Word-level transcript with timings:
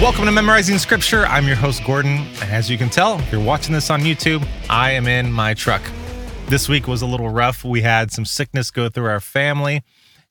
Welcome 0.00 0.26
to 0.26 0.30
Memorizing 0.30 0.78
Scripture. 0.78 1.26
I'm 1.26 1.48
your 1.48 1.56
host, 1.56 1.82
Gordon. 1.84 2.18
And 2.40 2.52
as 2.52 2.70
you 2.70 2.78
can 2.78 2.88
tell, 2.88 3.18
if 3.18 3.32
you're 3.32 3.42
watching 3.42 3.74
this 3.74 3.90
on 3.90 4.02
YouTube, 4.02 4.46
I 4.70 4.92
am 4.92 5.08
in 5.08 5.32
my 5.32 5.54
truck. 5.54 5.82
This 6.46 6.68
week 6.68 6.86
was 6.86 7.02
a 7.02 7.06
little 7.06 7.30
rough. 7.30 7.64
We 7.64 7.82
had 7.82 8.12
some 8.12 8.24
sickness 8.24 8.70
go 8.70 8.88
through 8.88 9.06
our 9.06 9.18
family 9.18 9.82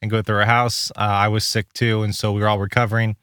and 0.01 0.09
go 0.09 0.21
through 0.21 0.37
our 0.37 0.45
house. 0.45 0.89
Uh, 0.91 1.01
I 1.01 1.27
was 1.27 1.43
sick 1.43 1.73
too, 1.73 2.01
and 2.01 2.15
so 2.15 2.31
we 2.31 2.39
were 2.39 2.47
all 2.47 2.59
recovering. 2.59 3.17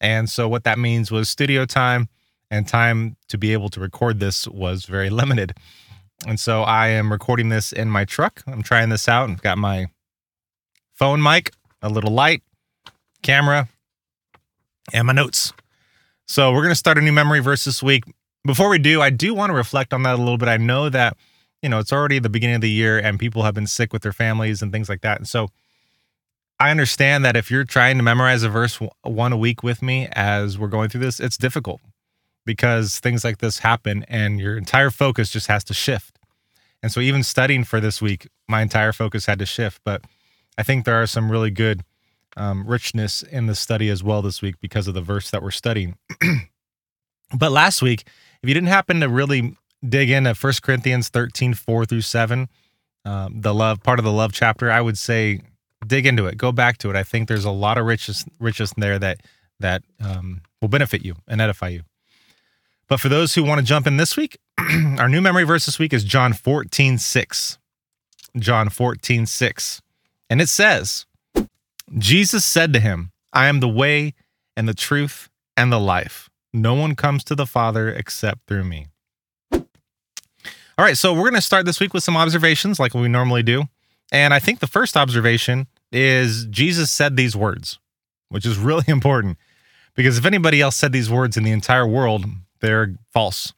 And 0.00 0.30
so, 0.30 0.48
what 0.48 0.64
that 0.64 0.78
means 0.78 1.10
was 1.10 1.28
studio 1.28 1.66
time 1.66 2.08
and 2.50 2.66
time 2.66 3.18
to 3.28 3.36
be 3.36 3.52
able 3.52 3.68
to 3.68 3.78
record 3.78 4.20
this 4.20 4.48
was 4.48 4.86
very 4.86 5.10
limited. 5.20 5.52
And 6.26 6.40
so, 6.40 6.62
I 6.62 6.88
am 6.88 7.12
recording 7.12 7.50
this 7.50 7.72
in 7.72 7.90
my 7.90 8.06
truck. 8.06 8.42
I'm 8.46 8.62
trying 8.62 8.88
this 8.88 9.06
out. 9.06 9.28
I've 9.28 9.42
got 9.42 9.58
my 9.58 9.88
phone 10.94 11.22
mic, 11.22 11.52
a 11.82 11.90
little 11.90 12.10
light, 12.10 12.42
camera, 13.22 13.68
and 14.94 15.06
my 15.06 15.12
notes. 15.12 15.52
So 16.30 16.52
we're 16.52 16.62
going 16.62 16.70
to 16.70 16.76
start 16.76 16.96
a 16.96 17.00
new 17.00 17.10
memory 17.10 17.40
verse 17.40 17.64
this 17.64 17.82
week. 17.82 18.04
Before 18.44 18.68
we 18.68 18.78
do, 18.78 19.02
I 19.02 19.10
do 19.10 19.34
want 19.34 19.50
to 19.50 19.54
reflect 19.54 19.92
on 19.92 20.04
that 20.04 20.14
a 20.14 20.18
little 20.22 20.38
bit. 20.38 20.48
I 20.48 20.58
know 20.58 20.88
that, 20.88 21.16
you 21.60 21.68
know, 21.68 21.80
it's 21.80 21.92
already 21.92 22.20
the 22.20 22.28
beginning 22.28 22.54
of 22.54 22.60
the 22.60 22.70
year 22.70 23.00
and 23.00 23.18
people 23.18 23.42
have 23.42 23.52
been 23.52 23.66
sick 23.66 23.92
with 23.92 24.02
their 24.02 24.12
families 24.12 24.62
and 24.62 24.70
things 24.70 24.88
like 24.88 25.00
that. 25.00 25.18
And 25.18 25.26
so 25.26 25.48
I 26.60 26.70
understand 26.70 27.24
that 27.24 27.34
if 27.34 27.50
you're 27.50 27.64
trying 27.64 27.96
to 27.96 28.04
memorize 28.04 28.44
a 28.44 28.48
verse 28.48 28.78
one 29.02 29.32
a 29.32 29.36
week 29.36 29.64
with 29.64 29.82
me 29.82 30.06
as 30.12 30.56
we're 30.56 30.68
going 30.68 30.88
through 30.88 31.00
this, 31.00 31.18
it's 31.18 31.36
difficult 31.36 31.80
because 32.46 33.00
things 33.00 33.24
like 33.24 33.38
this 33.38 33.58
happen 33.58 34.04
and 34.06 34.38
your 34.38 34.56
entire 34.56 34.90
focus 34.90 35.32
just 35.32 35.48
has 35.48 35.64
to 35.64 35.74
shift. 35.74 36.16
And 36.80 36.92
so 36.92 37.00
even 37.00 37.24
studying 37.24 37.64
for 37.64 37.80
this 37.80 38.00
week, 38.00 38.28
my 38.48 38.62
entire 38.62 38.92
focus 38.92 39.26
had 39.26 39.40
to 39.40 39.46
shift. 39.46 39.80
But 39.84 40.04
I 40.56 40.62
think 40.62 40.84
there 40.84 41.02
are 41.02 41.08
some 41.08 41.28
really 41.28 41.50
good 41.50 41.82
um, 42.36 42.66
richness 42.66 43.22
in 43.22 43.46
the 43.46 43.54
study 43.54 43.88
as 43.88 44.02
well 44.02 44.22
this 44.22 44.42
week 44.42 44.56
because 44.60 44.88
of 44.88 44.94
the 44.94 45.00
verse 45.00 45.30
that 45.30 45.42
we're 45.42 45.50
studying. 45.50 45.96
but 47.36 47.52
last 47.52 47.82
week, 47.82 48.04
if 48.42 48.48
you 48.48 48.54
didn't 48.54 48.68
happen 48.68 49.00
to 49.00 49.08
really 49.08 49.56
dig 49.86 50.10
into 50.10 50.34
1 50.34 50.52
Corinthians 50.62 51.08
13, 51.08 51.54
4 51.54 51.84
through 51.86 52.00
7, 52.00 52.48
um, 53.04 53.40
the 53.40 53.54
love 53.54 53.82
part 53.82 53.98
of 53.98 54.04
the 54.04 54.12
love 54.12 54.32
chapter, 54.32 54.70
I 54.70 54.80
would 54.80 54.98
say 54.98 55.40
dig 55.86 56.06
into 56.06 56.26
it, 56.26 56.36
go 56.36 56.52
back 56.52 56.78
to 56.78 56.90
it. 56.90 56.96
I 56.96 57.02
think 57.02 57.28
there's 57.28 57.44
a 57.44 57.50
lot 57.50 57.78
of 57.78 57.86
richness, 57.86 58.24
richness 58.38 58.72
there 58.76 58.98
that 58.98 59.20
that 59.60 59.82
um, 60.02 60.40
will 60.60 60.68
benefit 60.68 61.04
you 61.04 61.16
and 61.28 61.40
edify 61.40 61.68
you. 61.68 61.82
But 62.88 62.98
for 62.98 63.08
those 63.08 63.34
who 63.34 63.44
want 63.44 63.60
to 63.60 63.64
jump 63.64 63.86
in 63.86 63.98
this 63.98 64.16
week, 64.16 64.38
our 64.98 65.08
new 65.08 65.20
memory 65.20 65.44
verse 65.44 65.66
this 65.66 65.78
week 65.78 65.92
is 65.92 66.02
John 66.02 66.32
14, 66.32 66.98
6. 66.98 67.58
John 68.38 68.68
14, 68.68 69.26
6. 69.26 69.82
And 70.28 70.40
it 70.40 70.48
says, 70.48 71.06
Jesus 71.96 72.44
said 72.44 72.72
to 72.72 72.80
him, 72.80 73.12
I 73.32 73.46
am 73.46 73.60
the 73.60 73.68
way 73.68 74.14
and 74.56 74.68
the 74.68 74.74
truth 74.74 75.28
and 75.56 75.72
the 75.72 75.80
life. 75.80 76.28
No 76.52 76.74
one 76.74 76.94
comes 76.94 77.24
to 77.24 77.34
the 77.34 77.46
Father 77.46 77.88
except 77.88 78.46
through 78.46 78.64
me. 78.64 78.86
All 79.52 80.86
right, 80.86 80.96
so 80.96 81.12
we're 81.12 81.22
going 81.22 81.34
to 81.34 81.40
start 81.40 81.66
this 81.66 81.80
week 81.80 81.92
with 81.92 82.02
some 82.02 82.16
observations 82.16 82.80
like 82.80 82.94
we 82.94 83.08
normally 83.08 83.42
do. 83.42 83.64
And 84.10 84.32
I 84.32 84.38
think 84.38 84.60
the 84.60 84.66
first 84.66 84.96
observation 84.96 85.66
is 85.92 86.46
Jesus 86.46 86.90
said 86.90 87.16
these 87.16 87.36
words, 87.36 87.78
which 88.28 88.46
is 88.46 88.58
really 88.58 88.84
important 88.88 89.38
because 89.94 90.18
if 90.18 90.24
anybody 90.24 90.60
else 90.60 90.76
said 90.76 90.92
these 90.92 91.10
words 91.10 91.36
in 91.36 91.44
the 91.44 91.50
entire 91.50 91.86
world, 91.86 92.24
they're 92.60 92.94
false. 93.12 93.52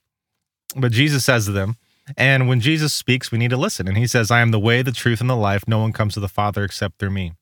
But 0.74 0.92
Jesus 0.92 1.24
says 1.24 1.46
them. 1.46 1.76
And 2.16 2.48
when 2.48 2.60
Jesus 2.60 2.92
speaks, 2.92 3.30
we 3.30 3.38
need 3.38 3.50
to 3.50 3.56
listen. 3.56 3.86
And 3.86 3.96
he 3.96 4.08
says, 4.08 4.30
I 4.30 4.40
am 4.40 4.50
the 4.50 4.58
way, 4.58 4.82
the 4.82 4.90
truth, 4.90 5.20
and 5.20 5.30
the 5.30 5.36
life. 5.36 5.62
No 5.68 5.78
one 5.78 5.92
comes 5.92 6.14
to 6.14 6.20
the 6.20 6.28
Father 6.28 6.64
except 6.64 6.98
through 6.98 7.10
me. 7.10 7.34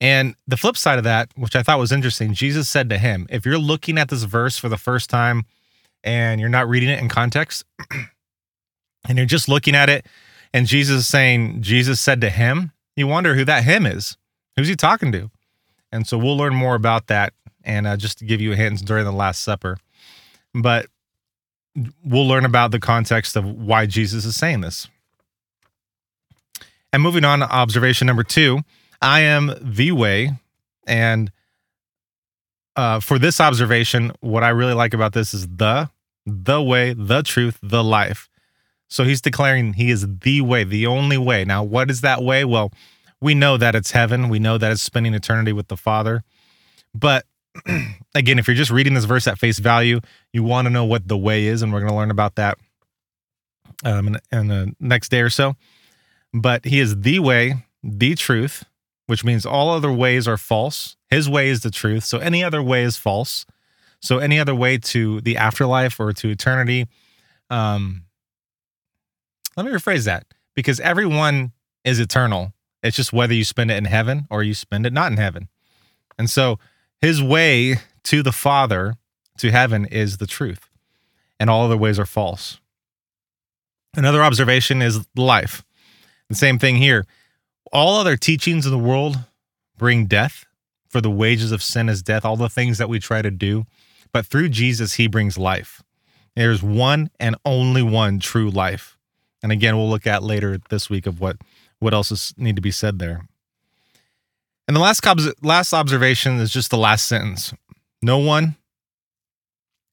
And 0.00 0.34
the 0.46 0.56
flip 0.56 0.76
side 0.76 0.98
of 0.98 1.04
that, 1.04 1.30
which 1.36 1.56
I 1.56 1.62
thought 1.62 1.78
was 1.78 1.92
interesting, 1.92 2.34
Jesus 2.34 2.68
said 2.68 2.90
to 2.90 2.98
him, 2.98 3.26
if 3.30 3.46
you're 3.46 3.58
looking 3.58 3.98
at 3.98 4.08
this 4.08 4.24
verse 4.24 4.58
for 4.58 4.68
the 4.68 4.76
first 4.76 5.08
time 5.08 5.44
and 6.02 6.40
you're 6.40 6.50
not 6.50 6.68
reading 6.68 6.88
it 6.88 7.00
in 7.00 7.08
context, 7.08 7.64
and 9.08 9.16
you're 9.16 9.26
just 9.26 9.48
looking 9.48 9.74
at 9.74 9.88
it, 9.88 10.06
and 10.52 10.66
Jesus 10.66 10.98
is 10.98 11.06
saying, 11.06 11.62
Jesus 11.62 12.00
said 12.00 12.20
to 12.20 12.30
him, 12.30 12.72
you 12.96 13.06
wonder 13.06 13.34
who 13.34 13.44
that 13.44 13.64
him 13.64 13.86
is. 13.86 14.16
Who's 14.56 14.68
he 14.68 14.76
talking 14.76 15.10
to? 15.12 15.30
And 15.90 16.06
so 16.06 16.18
we'll 16.18 16.36
learn 16.36 16.54
more 16.54 16.74
about 16.74 17.06
that 17.08 17.32
and 17.64 17.86
uh, 17.86 17.96
just 17.96 18.18
to 18.18 18.24
give 18.24 18.40
you 18.40 18.52
a 18.52 18.56
hint 18.56 18.84
during 18.84 19.04
the 19.04 19.12
Last 19.12 19.42
Supper. 19.42 19.78
But 20.54 20.86
we'll 22.04 22.28
learn 22.28 22.44
about 22.44 22.70
the 22.70 22.80
context 22.80 23.36
of 23.36 23.44
why 23.44 23.86
Jesus 23.86 24.24
is 24.24 24.36
saying 24.36 24.60
this. 24.60 24.88
And 26.92 27.02
moving 27.02 27.24
on 27.24 27.40
to 27.40 27.50
observation 27.50 28.06
number 28.06 28.22
two 28.22 28.60
I 29.04 29.20
am 29.20 29.54
the 29.60 29.92
way. 29.92 30.32
And 30.86 31.30
uh, 32.74 33.00
for 33.00 33.18
this 33.18 33.38
observation, 33.38 34.12
what 34.20 34.42
I 34.42 34.48
really 34.48 34.72
like 34.72 34.94
about 34.94 35.12
this 35.12 35.34
is 35.34 35.46
the, 35.46 35.90
the 36.24 36.62
way, 36.62 36.94
the 36.94 37.22
truth, 37.22 37.58
the 37.62 37.84
life. 37.84 38.30
So 38.88 39.04
he's 39.04 39.20
declaring 39.20 39.74
he 39.74 39.90
is 39.90 40.06
the 40.20 40.40
way, 40.40 40.64
the 40.64 40.86
only 40.86 41.18
way. 41.18 41.44
Now, 41.44 41.62
what 41.62 41.90
is 41.90 42.00
that 42.00 42.22
way? 42.22 42.46
Well, 42.46 42.72
we 43.20 43.34
know 43.34 43.58
that 43.58 43.74
it's 43.74 43.90
heaven. 43.90 44.30
We 44.30 44.38
know 44.38 44.56
that 44.56 44.72
it's 44.72 44.82
spending 44.82 45.12
eternity 45.12 45.52
with 45.52 45.68
the 45.68 45.76
Father. 45.76 46.24
But 46.94 47.26
again, 48.14 48.38
if 48.38 48.48
you're 48.48 48.56
just 48.56 48.70
reading 48.70 48.94
this 48.94 49.04
verse 49.04 49.26
at 49.26 49.38
face 49.38 49.58
value, 49.58 50.00
you 50.32 50.42
want 50.42 50.64
to 50.64 50.70
know 50.70 50.84
what 50.86 51.08
the 51.08 51.18
way 51.18 51.44
is, 51.44 51.60
and 51.60 51.72
we're 51.72 51.80
going 51.80 51.90
to 51.92 51.96
learn 51.96 52.10
about 52.10 52.36
that 52.36 52.56
um, 53.84 54.08
in, 54.08 54.16
in 54.32 54.48
the 54.48 54.74
next 54.80 55.10
day 55.10 55.20
or 55.20 55.30
so. 55.30 55.56
But 56.32 56.64
he 56.64 56.80
is 56.80 57.00
the 57.02 57.18
way, 57.18 57.66
the 57.82 58.14
truth, 58.14 58.64
which 59.06 59.24
means 59.24 59.44
all 59.44 59.70
other 59.70 59.92
ways 59.92 60.26
are 60.26 60.36
false. 60.36 60.96
His 61.10 61.28
way 61.28 61.48
is 61.48 61.60
the 61.60 61.70
truth. 61.70 62.04
So 62.04 62.18
any 62.18 62.42
other 62.42 62.62
way 62.62 62.82
is 62.82 62.96
false. 62.96 63.44
So 64.00 64.18
any 64.18 64.38
other 64.38 64.54
way 64.54 64.78
to 64.78 65.20
the 65.20 65.36
afterlife 65.36 65.98
or 66.00 66.12
to 66.12 66.28
eternity. 66.28 66.86
Um, 67.50 68.04
let 69.56 69.66
me 69.66 69.72
rephrase 69.72 70.04
that 70.04 70.26
because 70.54 70.80
everyone 70.80 71.52
is 71.84 72.00
eternal. 72.00 72.52
It's 72.82 72.96
just 72.96 73.12
whether 73.12 73.34
you 73.34 73.44
spend 73.44 73.70
it 73.70 73.76
in 73.76 73.84
heaven 73.84 74.26
or 74.30 74.42
you 74.42 74.54
spend 74.54 74.86
it 74.86 74.92
not 74.92 75.10
in 75.10 75.16
heaven. 75.16 75.48
And 76.18 76.28
so 76.28 76.58
his 77.00 77.22
way 77.22 77.76
to 78.04 78.22
the 78.22 78.32
Father, 78.32 78.94
to 79.38 79.50
heaven, 79.50 79.86
is 79.86 80.18
the 80.18 80.26
truth. 80.26 80.68
And 81.40 81.50
all 81.50 81.64
other 81.64 81.76
ways 81.76 81.98
are 81.98 82.06
false. 82.06 82.60
Another 83.96 84.22
observation 84.22 84.82
is 84.82 85.06
life. 85.14 85.64
The 86.28 86.34
same 86.34 86.58
thing 86.58 86.76
here 86.76 87.06
all 87.72 87.96
other 87.96 88.16
teachings 88.16 88.66
in 88.66 88.72
the 88.72 88.78
world 88.78 89.18
bring 89.76 90.06
death, 90.06 90.44
for 90.88 91.00
the 91.00 91.10
wages 91.10 91.52
of 91.52 91.62
sin 91.62 91.88
is 91.88 92.02
death, 92.02 92.24
all 92.24 92.36
the 92.36 92.48
things 92.48 92.78
that 92.78 92.88
we 92.88 92.98
try 92.98 93.20
to 93.20 93.30
do. 93.30 93.66
But 94.12 94.26
through 94.26 94.50
Jesus, 94.50 94.94
he 94.94 95.08
brings 95.08 95.36
life. 95.36 95.82
There's 96.36 96.62
one 96.62 97.10
and 97.18 97.36
only 97.44 97.82
one 97.82 98.20
true 98.20 98.50
life. 98.50 98.96
And 99.42 99.52
again, 99.52 99.76
we'll 99.76 99.90
look 99.90 100.06
at 100.06 100.22
later 100.22 100.58
this 100.70 100.88
week 100.88 101.06
of 101.06 101.20
what 101.20 101.36
what 101.80 101.92
else 101.92 102.10
is 102.10 102.32
need 102.36 102.56
to 102.56 102.62
be 102.62 102.70
said 102.70 102.98
there. 102.98 103.28
And 104.66 104.76
the 104.76 104.80
last 104.80 105.04
last 105.42 105.72
observation 105.72 106.38
is 106.38 106.52
just 106.52 106.70
the 106.70 106.78
last 106.78 107.06
sentence. 107.06 107.52
No 108.00 108.18
one 108.18 108.56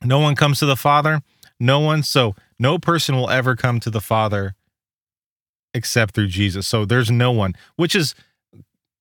no 0.03 0.19
one 0.19 0.35
comes 0.35 0.59
to 0.59 0.65
the 0.65 0.77
Father, 0.77 1.21
no 1.59 1.79
one 1.79 2.03
so 2.03 2.35
no 2.57 2.79
person 2.79 3.15
will 3.15 3.29
ever 3.29 3.55
come 3.55 3.79
to 3.79 3.89
the 3.89 4.01
Father 4.01 4.55
except 5.73 6.13
through 6.15 6.27
Jesus. 6.27 6.67
So 6.67 6.85
there's 6.85 7.11
no 7.11 7.31
one, 7.31 7.55
which 7.75 7.95
is 7.95 8.15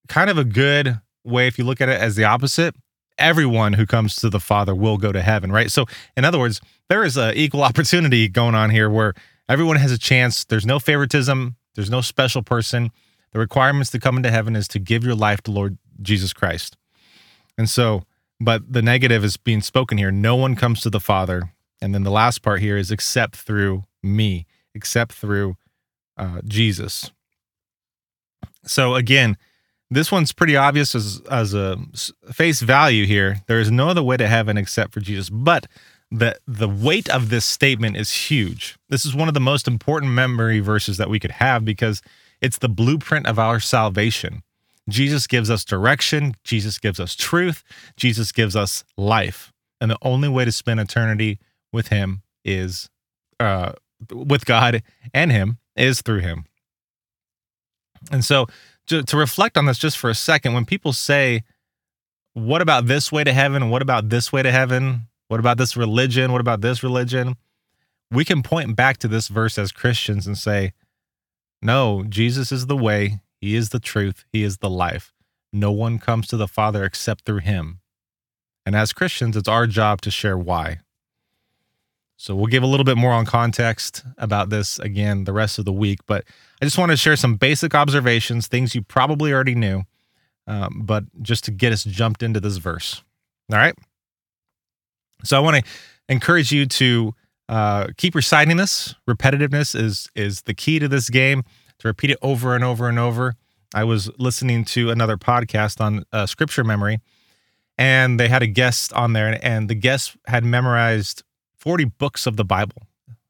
kind 0.08 0.30
of 0.30 0.38
a 0.38 0.44
good 0.44 1.00
way 1.24 1.46
if 1.46 1.58
you 1.58 1.64
look 1.64 1.80
at 1.80 1.88
it 1.88 2.00
as 2.00 2.16
the 2.16 2.24
opposite. 2.24 2.74
Everyone 3.18 3.74
who 3.74 3.86
comes 3.86 4.16
to 4.16 4.30
the 4.30 4.40
Father 4.40 4.74
will 4.74 4.96
go 4.96 5.12
to 5.12 5.20
heaven, 5.20 5.52
right? 5.52 5.70
So, 5.70 5.84
in 6.16 6.24
other 6.24 6.38
words, 6.38 6.60
there 6.88 7.04
is 7.04 7.16
a 7.16 7.38
equal 7.38 7.62
opportunity 7.70 8.28
going 8.28 8.54
on 8.54 8.70
here 8.70 8.88
where 8.88 9.14
everyone 9.48 9.76
has 9.76 9.92
a 9.92 9.98
chance. 9.98 10.44
There's 10.44 10.66
no 10.66 10.78
favoritism. 10.78 11.56
There's 11.74 11.90
no 11.90 12.00
special 12.00 12.42
person. 12.42 12.90
The 13.32 13.38
requirements 13.38 13.90
to 13.90 14.00
come 14.00 14.16
into 14.16 14.30
heaven 14.30 14.56
is 14.56 14.66
to 14.68 14.78
give 14.78 15.04
your 15.04 15.14
life 15.14 15.42
to 15.42 15.50
Lord 15.50 15.78
Jesus 16.02 16.32
Christ. 16.32 16.76
And 17.58 17.68
so, 17.68 18.04
but 18.40 18.72
the 18.72 18.82
negative 18.82 19.22
is 19.22 19.36
being 19.36 19.60
spoken 19.60 19.98
here. 19.98 20.10
No 20.10 20.34
one 20.34 20.56
comes 20.56 20.80
to 20.80 20.90
the 20.90 21.00
Father. 21.00 21.52
And 21.82 21.94
then 21.94 22.02
the 22.02 22.10
last 22.10 22.42
part 22.42 22.60
here 22.60 22.76
is 22.76 22.90
except 22.90 23.36
through 23.36 23.84
me, 24.02 24.46
except 24.74 25.12
through 25.12 25.56
uh, 26.20 26.40
Jesus. 26.46 27.10
So 28.64 28.94
again, 28.94 29.36
this 29.90 30.12
one's 30.12 30.32
pretty 30.32 30.56
obvious 30.56 30.94
as 30.94 31.20
as 31.30 31.54
a 31.54 31.78
face 32.32 32.60
value 32.60 33.06
here. 33.06 33.40
There 33.46 33.58
is 33.58 33.70
no 33.70 33.88
other 33.88 34.02
way 34.02 34.16
to 34.18 34.28
heaven 34.28 34.56
except 34.56 34.92
for 34.92 35.00
Jesus. 35.00 35.30
But 35.30 35.66
the 36.10 36.38
the 36.46 36.68
weight 36.68 37.08
of 37.08 37.30
this 37.30 37.44
statement 37.44 37.96
is 37.96 38.12
huge. 38.12 38.76
This 38.90 39.06
is 39.06 39.14
one 39.14 39.28
of 39.28 39.34
the 39.34 39.40
most 39.40 39.66
important 39.66 40.12
memory 40.12 40.60
verses 40.60 40.98
that 40.98 41.08
we 41.08 41.18
could 41.18 41.32
have 41.32 41.64
because 41.64 42.02
it's 42.40 42.58
the 42.58 42.68
blueprint 42.68 43.26
of 43.26 43.38
our 43.38 43.58
salvation. 43.58 44.42
Jesus 44.88 45.26
gives 45.26 45.50
us 45.50 45.64
direction, 45.64 46.34
Jesus 46.44 46.78
gives 46.78 47.00
us 47.00 47.14
truth, 47.14 47.64
Jesus 47.96 48.30
gives 48.30 48.56
us 48.56 48.84
life. 48.96 49.52
And 49.80 49.90
the 49.90 49.98
only 50.02 50.28
way 50.28 50.44
to 50.44 50.52
spend 50.52 50.80
eternity 50.80 51.38
with 51.72 51.88
him 51.88 52.22
is 52.44 52.90
uh 53.38 53.72
with 54.12 54.44
God 54.44 54.82
and 55.14 55.32
him 55.32 55.58
is 55.80 56.02
through 56.02 56.20
him. 56.20 56.44
And 58.10 58.24
so 58.24 58.46
to, 58.86 59.02
to 59.02 59.16
reflect 59.16 59.56
on 59.56 59.66
this 59.66 59.78
just 59.78 59.98
for 59.98 60.10
a 60.10 60.14
second, 60.14 60.52
when 60.52 60.64
people 60.64 60.92
say, 60.92 61.42
what 62.34 62.62
about 62.62 62.86
this 62.86 63.10
way 63.10 63.24
to 63.24 63.32
heaven? 63.32 63.70
What 63.70 63.82
about 63.82 64.08
this 64.08 64.32
way 64.32 64.42
to 64.42 64.52
heaven? 64.52 65.08
What 65.28 65.40
about 65.40 65.58
this 65.58 65.76
religion? 65.76 66.32
What 66.32 66.40
about 66.40 66.60
this 66.60 66.82
religion? 66.82 67.36
We 68.10 68.24
can 68.24 68.42
point 68.42 68.74
back 68.74 68.98
to 68.98 69.08
this 69.08 69.28
verse 69.28 69.58
as 69.58 69.72
Christians 69.72 70.26
and 70.26 70.36
say, 70.36 70.72
no, 71.62 72.04
Jesus 72.08 72.50
is 72.50 72.66
the 72.66 72.76
way, 72.76 73.20
He 73.40 73.54
is 73.54 73.68
the 73.68 73.80
truth, 73.80 74.24
He 74.32 74.42
is 74.42 74.58
the 74.58 74.70
life. 74.70 75.12
No 75.52 75.70
one 75.70 75.98
comes 75.98 76.26
to 76.28 76.36
the 76.36 76.48
Father 76.48 76.84
except 76.84 77.24
through 77.24 77.40
Him. 77.40 77.80
And 78.64 78.74
as 78.74 78.92
Christians, 78.92 79.36
it's 79.36 79.48
our 79.48 79.66
job 79.66 80.00
to 80.02 80.10
share 80.10 80.38
why. 80.38 80.80
So 82.20 82.36
we'll 82.36 82.48
give 82.48 82.62
a 82.62 82.66
little 82.66 82.84
bit 82.84 82.98
more 82.98 83.12
on 83.12 83.24
context 83.24 84.04
about 84.18 84.50
this 84.50 84.78
again 84.80 85.24
the 85.24 85.32
rest 85.32 85.58
of 85.58 85.64
the 85.64 85.72
week. 85.72 86.00
But 86.06 86.24
I 86.60 86.66
just 86.66 86.76
want 86.76 86.90
to 86.90 86.96
share 86.98 87.16
some 87.16 87.36
basic 87.36 87.74
observations, 87.74 88.46
things 88.46 88.74
you 88.74 88.82
probably 88.82 89.32
already 89.32 89.54
knew, 89.54 89.84
um, 90.46 90.82
but 90.84 91.04
just 91.22 91.44
to 91.44 91.50
get 91.50 91.72
us 91.72 91.82
jumped 91.82 92.22
into 92.22 92.38
this 92.38 92.58
verse. 92.58 93.02
All 93.50 93.56
right. 93.56 93.74
So 95.24 95.38
I 95.38 95.40
want 95.40 95.64
to 95.64 95.70
encourage 96.10 96.52
you 96.52 96.66
to 96.66 97.14
uh, 97.48 97.86
keep 97.96 98.14
reciting 98.14 98.58
this. 98.58 98.94
Repetitiveness 99.08 99.74
is 99.74 100.10
is 100.14 100.42
the 100.42 100.52
key 100.52 100.78
to 100.78 100.88
this 100.88 101.08
game. 101.08 101.42
To 101.78 101.88
repeat 101.88 102.10
it 102.10 102.18
over 102.20 102.54
and 102.54 102.62
over 102.62 102.86
and 102.86 102.98
over. 102.98 103.32
I 103.74 103.84
was 103.84 104.10
listening 104.18 104.66
to 104.66 104.90
another 104.90 105.16
podcast 105.16 105.80
on 105.80 106.04
uh, 106.12 106.26
scripture 106.26 106.64
memory, 106.64 107.00
and 107.78 108.20
they 108.20 108.28
had 108.28 108.42
a 108.42 108.46
guest 108.46 108.92
on 108.92 109.14
there, 109.14 109.38
and 109.42 109.70
the 109.70 109.74
guest 109.74 110.18
had 110.26 110.44
memorized 110.44 111.22
40 111.60 111.84
books 111.84 112.26
of 112.26 112.36
the 112.36 112.44
Bible. 112.44 112.82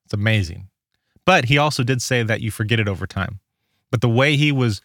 It's 0.04 0.14
amazing. 0.14 0.68
But 1.26 1.46
he 1.46 1.58
also 1.58 1.82
did 1.82 2.00
say 2.00 2.22
that 2.22 2.40
you 2.40 2.50
forget 2.50 2.80
it 2.80 2.88
over 2.88 3.06
time. 3.06 3.40
But 3.90 4.00
the 4.00 4.08
way 4.08 4.36
he 4.36 4.52
was 4.52 4.80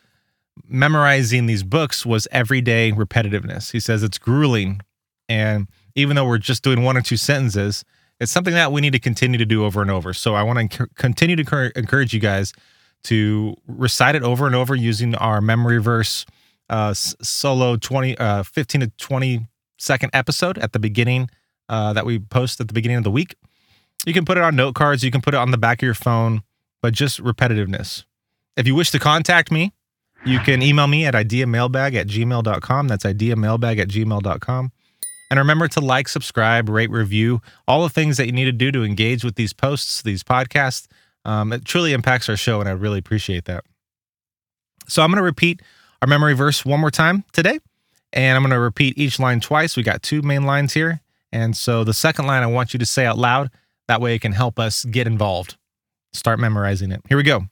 memorizing 0.67 1.45
these 1.45 1.63
books 1.63 2.05
was 2.05 2.27
everyday 2.31 2.91
repetitiveness. 2.91 3.71
He 3.71 3.79
says 3.79 4.03
it's 4.03 4.17
grueling. 4.17 4.81
And 5.29 5.67
even 5.95 6.15
though 6.15 6.25
we're 6.25 6.37
just 6.37 6.63
doing 6.63 6.83
one 6.83 6.97
or 6.97 7.01
two 7.01 7.17
sentences, 7.17 7.85
it's 8.19 8.31
something 8.31 8.53
that 8.53 8.71
we 8.71 8.81
need 8.81 8.93
to 8.93 8.99
continue 8.99 9.37
to 9.37 9.45
do 9.45 9.63
over 9.63 9.81
and 9.81 9.91
over. 9.91 10.13
So 10.13 10.35
I 10.35 10.43
want 10.43 10.71
to 10.71 10.87
continue 10.95 11.35
to 11.35 11.71
encourage 11.75 12.13
you 12.13 12.19
guys 12.19 12.53
to 13.03 13.55
recite 13.67 14.15
it 14.15 14.23
over 14.23 14.47
and 14.47 14.55
over 14.55 14.75
using 14.75 15.13
our 15.15 15.41
memory 15.41 15.79
verse 15.79 16.25
uh, 16.69 16.93
solo 16.93 17.75
20, 17.75 18.17
uh, 18.17 18.43
15 18.43 18.81
to 18.81 18.87
20 18.97 19.47
second 19.77 20.09
episode 20.13 20.57
at 20.57 20.73
the 20.73 20.79
beginning 20.79 21.29
uh, 21.69 21.93
that 21.93 22.05
we 22.05 22.19
post 22.19 22.59
at 22.59 22.67
the 22.67 22.73
beginning 22.73 22.97
of 22.97 23.03
the 23.03 23.11
week. 23.11 23.35
You 24.05 24.13
can 24.13 24.25
put 24.25 24.37
it 24.37 24.43
on 24.43 24.55
note 24.55 24.75
cards, 24.75 25.03
you 25.03 25.11
can 25.11 25.21
put 25.21 25.33
it 25.33 25.37
on 25.37 25.51
the 25.51 25.57
back 25.57 25.79
of 25.79 25.85
your 25.85 25.93
phone, 25.93 26.43
but 26.81 26.93
just 26.93 27.21
repetitiveness. 27.23 28.03
If 28.55 28.67
you 28.67 28.75
wish 28.75 28.91
to 28.91 28.99
contact 28.99 29.51
me, 29.51 29.73
you 30.25 30.39
can 30.39 30.61
email 30.61 30.87
me 30.87 31.05
at 31.05 31.13
ideamailbag 31.13 31.95
at 31.95 32.07
gmail.com. 32.07 32.87
That's 32.87 33.03
ideamailbag 33.03 33.79
at 33.79 33.87
gmail.com. 33.89 34.71
And 35.29 35.39
remember 35.39 35.67
to 35.69 35.81
like, 35.81 36.07
subscribe, 36.07 36.69
rate, 36.69 36.89
review, 36.89 37.41
all 37.67 37.83
the 37.83 37.89
things 37.89 38.17
that 38.17 38.25
you 38.25 38.31
need 38.31 38.45
to 38.45 38.51
do 38.51 38.71
to 38.71 38.83
engage 38.83 39.23
with 39.23 39.35
these 39.35 39.53
posts, 39.53 40.01
these 40.01 40.23
podcasts. 40.23 40.87
Um, 41.25 41.51
it 41.51 41.65
truly 41.65 41.93
impacts 41.93 42.29
our 42.29 42.37
show, 42.37 42.59
and 42.59 42.69
I 42.69 42.73
really 42.73 42.99
appreciate 42.99 43.45
that. 43.45 43.63
So 44.87 45.01
I'm 45.01 45.09
going 45.09 45.17
to 45.17 45.23
repeat 45.23 45.61
our 46.01 46.07
memory 46.07 46.33
verse 46.33 46.63
one 46.63 46.79
more 46.79 46.91
time 46.91 47.23
today, 47.33 47.59
and 48.13 48.35
I'm 48.37 48.43
going 48.43 48.51
to 48.51 48.59
repeat 48.59 48.97
each 48.97 49.19
line 49.19 49.39
twice. 49.39 49.75
We 49.75 49.83
got 49.83 50.03
two 50.03 50.21
main 50.21 50.43
lines 50.43 50.73
here, 50.73 51.01
and 51.35 51.57
so 51.57 51.83
the 51.83 51.93
second 51.93 52.27
line 52.27 52.43
I 52.43 52.47
want 52.47 52.71
you 52.71 52.79
to 52.79 52.85
say 52.85 53.05
out 53.05 53.17
loud. 53.17 53.51
That 53.89 53.99
way 53.99 54.15
it 54.15 54.21
can 54.21 54.31
help 54.31 54.57
us 54.57 54.85
get 54.85 55.05
involved. 55.05 55.57
Start 56.13 56.39
memorizing 56.39 56.93
it. 56.93 57.01
Here 57.09 57.17
we 57.17 57.23
go. 57.23 57.47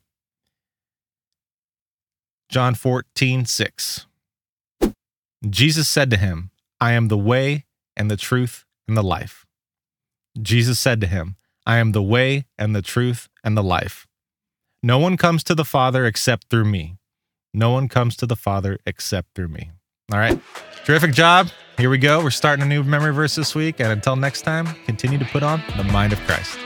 John 2.48 2.76
14, 2.76 3.46
6. 3.46 4.08
Jesus 5.50 5.90
said 5.90 6.10
to 6.12 6.18
him, 6.18 6.52
I 6.80 6.94
am 6.94 7.10
the 7.10 7.18
way 7.18 7.66
and 7.98 8.10
the 8.10 8.16
truth 8.16 8.64
and 8.88 8.96
the 8.96 9.04
life. 9.04 9.46
Jesus 10.42 10.80
said 10.80 11.02
to 11.02 11.08
him, 11.08 11.36
I 11.66 11.76
am 11.76 11.92
the 11.92 12.02
way 12.02 12.46
and 12.58 12.74
the 12.74 12.82
truth 12.82 13.28
and 13.44 13.58
the 13.58 13.64
life. 13.64 14.08
No 14.82 14.98
one 14.98 15.18
comes 15.18 15.44
to 15.44 15.56
the 15.56 15.66
Father 15.66 16.06
except 16.06 16.50
through 16.50 16.66
me. 16.66 16.96
No 17.54 17.72
one 17.72 17.90
comes 17.90 18.16
to 18.16 18.26
the 18.26 18.38
Father 18.38 18.80
except 18.86 19.36
through 19.36 19.50
me. 19.50 19.72
All 20.12 20.20
right. 20.20 20.40
Terrific 20.86 21.14
job. 21.14 21.50
Here 21.78 21.90
we 21.90 21.98
go. 21.98 22.22
We're 22.22 22.30
starting 22.30 22.64
a 22.64 22.68
new 22.68 22.84
memory 22.84 23.14
verse 23.14 23.36
this 23.36 23.56
week. 23.56 23.80
And 23.80 23.92
until 23.92 24.16
next 24.16 24.42
time, 24.42 24.68
continue 24.86 25.18
to 25.18 25.26
put 25.26 25.44
on 25.44 25.64
the 25.78 25.84
mind 25.86 26.14
of 26.14 26.20
Christ. 26.22 26.58